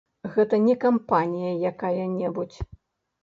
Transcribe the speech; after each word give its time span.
Гэта 0.35 0.55
не 0.67 0.75
кампанія 0.85 1.51
якая-небудзь. 1.71 2.59